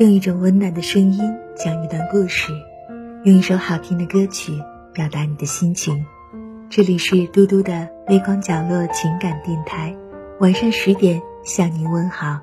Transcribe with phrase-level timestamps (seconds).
[0.00, 1.20] 用一种温暖的声音
[1.54, 2.52] 讲一段故事，
[3.22, 4.52] 用一首好听的歌曲
[4.92, 6.04] 表达你的心情。
[6.68, 9.94] 这里是嘟嘟的微光角落情感电台，
[10.40, 12.40] 晚上十点向您问好。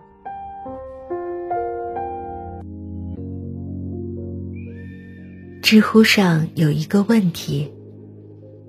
[5.62, 7.74] 知乎上有一个问题：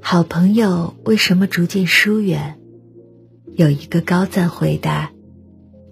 [0.01, 2.59] 好朋友为什么逐渐疏远？
[3.55, 5.13] 有一个高赞回答：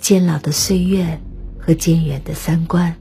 [0.00, 1.20] 渐老的岁月。
[1.60, 2.96] 和渐远的三观，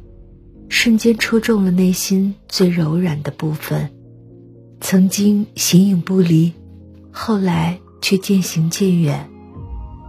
[0.67, 3.89] 瞬间戳中了内心最柔软的部分。
[4.81, 6.53] 曾经形影不离，
[7.11, 9.27] 后来却渐行渐远；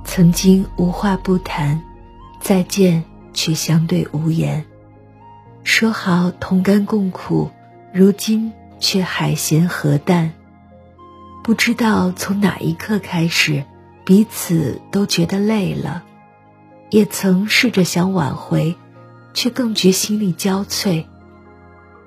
[0.05, 1.83] 曾经无话不谈，
[2.41, 4.65] 再见却相对无言。
[5.65, 7.51] 说好同甘共苦，
[7.93, 10.33] 如今却海咸河淡。
[11.43, 13.65] 不知道从哪一刻开始，
[14.05, 16.05] 彼此都觉得累了。
[16.91, 18.77] 也曾试着想挽回，
[19.33, 21.07] 却更觉心力交瘁。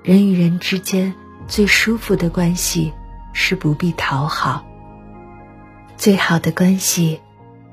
[0.02, 1.14] 人与人之间
[1.48, 2.92] 最舒服的关系
[3.32, 4.64] 是不必讨好。
[5.96, 7.20] 最好的关系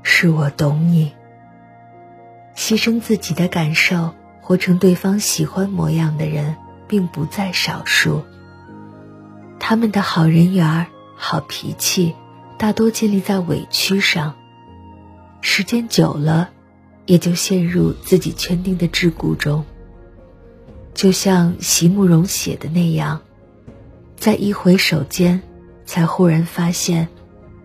[0.02, 1.12] 是我懂你。
[2.56, 6.56] 牺牲自己的感受，活成对方喜欢模样的人，
[6.88, 8.22] 并不在少数。
[9.58, 10.86] 他们的好人缘、
[11.16, 12.14] 好脾气，
[12.58, 14.34] 大多建立在委屈上。
[15.42, 16.48] 时间久了。
[17.12, 19.66] 也就陷入自己圈定的桎梏中。
[20.94, 23.20] 就像席慕容写的那样，
[24.16, 25.42] 在一回首间，
[25.84, 27.08] 才忽然发现，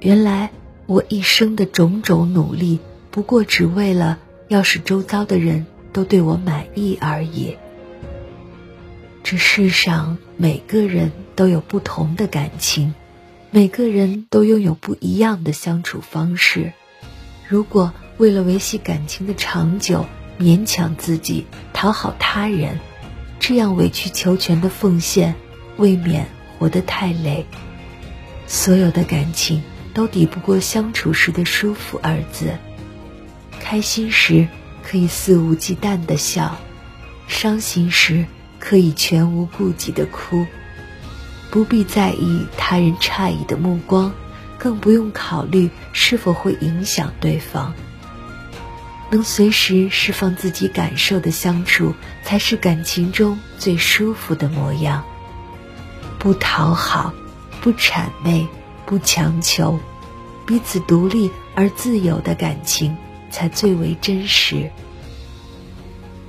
[0.01, 0.51] 原来
[0.85, 7.55] 我一生的种种努力，不过只为了要使周遭的人都对我满意而已。
[9.23, 12.93] 这世上每个人都有不同的感情，
[13.51, 16.73] 每个人都拥有不一样的相处方式。
[17.47, 20.07] 如果为了维系感情的长久，
[20.39, 22.79] 勉强自己讨好他人，
[23.39, 25.35] 这样委曲求全的奉献，
[25.77, 26.27] 未免
[26.57, 27.45] 活得太累。
[28.47, 29.61] 所有的感情
[29.93, 32.57] 都抵不过相处时的舒服二字。
[33.59, 34.47] 开心时
[34.83, 36.57] 可以肆无忌惮的笑，
[37.27, 38.25] 伤心时
[38.57, 40.47] 可以全无顾忌的哭，
[41.51, 44.11] 不必在意他人诧异的目光，
[44.57, 47.75] 更不用考虑是否会影响对方。
[49.09, 55.03] 能随时释放自己感受的相处，才是感情中最舒服的模样。
[56.19, 57.13] 不讨好，
[57.61, 58.47] 不谄媚，
[58.85, 59.79] 不强求，
[60.45, 62.97] 彼此独立而自由的感情，
[63.31, 64.69] 才最为真实。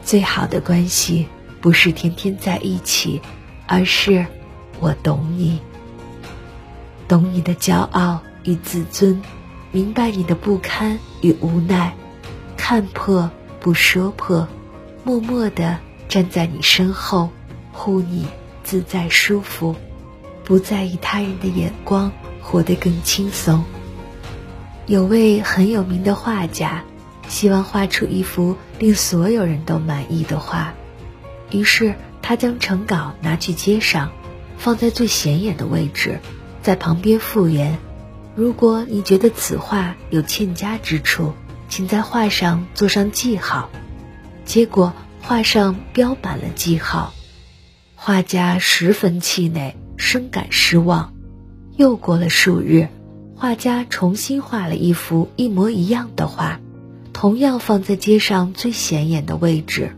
[0.04, 1.26] 最好的关系，
[1.60, 3.20] 不是天天在一起，
[3.66, 4.24] 而是
[4.78, 5.60] 我懂你，
[7.08, 9.20] 懂你的骄傲与自尊，
[9.72, 11.92] 明白你的不堪与无奈。
[12.68, 13.30] 看破
[13.60, 14.46] 不说破，
[15.02, 17.30] 默默地站在你身后，
[17.72, 18.26] 护你
[18.62, 19.74] 自在舒服，
[20.44, 22.12] 不在意他人的眼光，
[22.42, 23.64] 活得更轻松。
[24.84, 26.84] 有位很有名的画家，
[27.26, 30.74] 希望画出一幅令所有人都满意的画，
[31.50, 34.12] 于是他将成稿拿去街上，
[34.58, 36.20] 放在最显眼的位置，
[36.60, 37.78] 在旁边复原
[38.36, 41.32] ：“如果你觉得此画有欠佳之处。”
[41.68, 43.70] 请在画上做上记号。
[44.44, 47.12] 结果画上标满了记号，
[47.94, 51.12] 画家十分气馁，深感失望。
[51.76, 52.88] 又过了数日，
[53.36, 56.60] 画家重新画了一幅一模一样的画，
[57.12, 59.94] 同样放在街上最显眼的位置，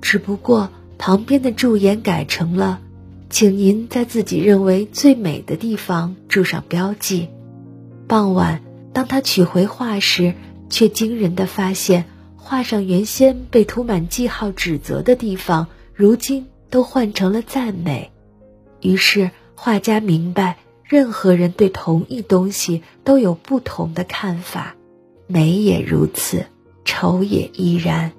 [0.00, 2.80] 只不过旁边的注言改成了
[3.28, 7.28] ：“请您在自己认为最美的地方注上标记。”
[8.06, 8.62] 傍晚，
[8.92, 10.34] 当他取回画时。
[10.70, 18.12] 却惊人的发现，画上原先被涂满记号指责的地方，如今都换成了赞美。
[18.80, 24.76] 于是画家明白，任何人对同一东西都有不同的看法，
[25.26, 26.46] 美也如此，
[26.84, 28.12] 丑也依然。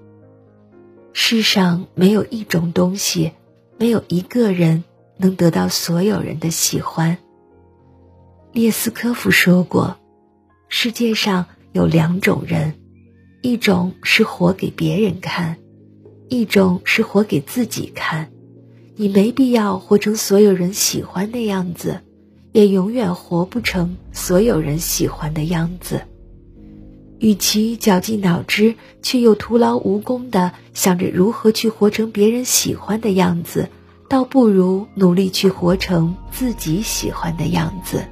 [1.14, 3.32] 世上没有一种东西，
[3.78, 4.84] 没有一个人
[5.18, 7.18] 能得到所有人的喜欢。
[8.52, 9.98] 列斯科夫说过，
[10.68, 11.46] 世界上。
[11.74, 12.74] 有两种人，
[13.42, 15.58] 一种是活给别人看，
[16.28, 18.30] 一种是活给自己看。
[18.98, 22.02] 你没必要活成所有人喜欢的样子，
[22.52, 26.02] 也永远活不成所有人喜欢的样子。
[27.20, 33.70] 与其绞尽脑汁却又徒劳无功的想着如何去活成别人喜欢的样子，
[34.10, 38.04] 倒不如努力去活成自己喜欢的样子。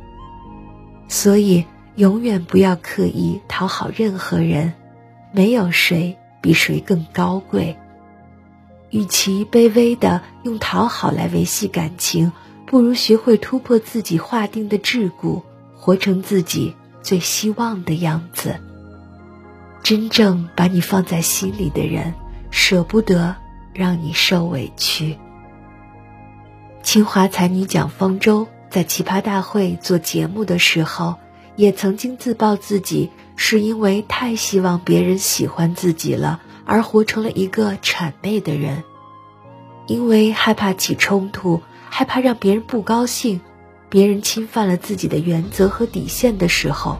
[1.09, 1.65] 所以。
[1.95, 4.73] 永远不要刻意讨好任何人，
[5.31, 7.77] 没有谁比谁更高贵。
[8.89, 12.31] 与其卑微的用讨好来维系感情，
[12.65, 15.43] 不如学会突破自己划定的桎梏，
[15.75, 18.59] 活成自己最希望的样子。
[19.83, 22.13] 真正把你放在心里的人，
[22.49, 23.35] 舍不得
[23.73, 25.17] 让你受委屈。
[26.81, 31.15] 清华才女蒋方舟在奇葩大会做节目的时候，
[31.59, 36.39] 也曾经自曝自己是因为太希望别人喜欢自己了。
[36.63, 38.83] 而活成了一个谄媚的人，
[39.87, 43.41] 因为害怕起冲突，害怕让别人不高兴，
[43.89, 46.99] 别人侵犯了自己的原则和底线的时候，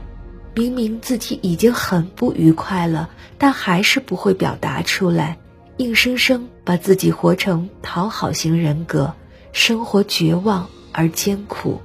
[0.55, 5.37] 明明自己已经很不愉快了，但还是不会表达出来，
[5.77, 9.13] 硬生生把自己活成讨好型人格，
[9.53, 11.79] 生活绝望而艰苦。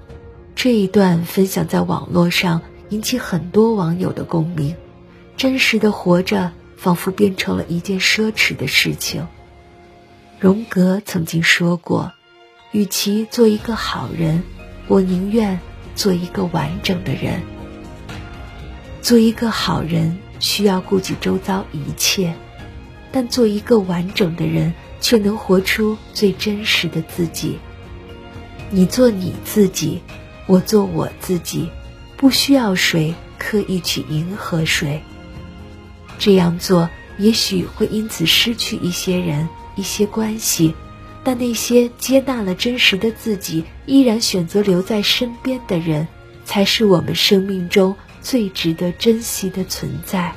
[0.54, 4.74] 这一段分享在网络上，引起很多网友的共鸣。
[5.36, 6.52] 真实的活着。
[6.76, 9.26] 仿佛变成了一件奢侈的事情。
[10.38, 12.12] 荣格曾经说过
[12.72, 14.42] ：“与其做一个好人，
[14.86, 15.58] 我宁愿
[15.96, 17.40] 做一个完整的人。
[19.00, 22.34] 做一个好人需要顾及周遭一切，
[23.10, 27.58] 但做一个完整的人却能活出最真实的自己。
[28.68, 30.02] 你做你自己，
[30.46, 31.68] 我做我自己，
[32.16, 35.02] 不需要谁刻意去迎合谁。”
[36.18, 36.88] 这样做
[37.18, 40.74] 也许会因此失去一些人、一些关系，
[41.22, 46.06] 但那些接纳了真实的自己，依然选择留在身边的人，
[46.44, 50.32] 才是我们生命中最值得珍惜的存在。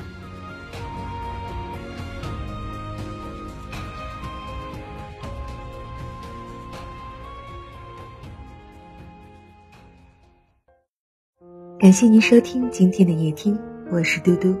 [11.80, 13.56] 感谢您收听今天的夜听，
[13.88, 14.52] 我是嘟嘟。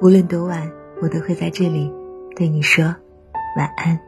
[0.00, 0.70] 无论多晚，
[1.00, 1.92] 我都会在这里
[2.36, 2.84] 对你说
[3.56, 3.98] 晚安。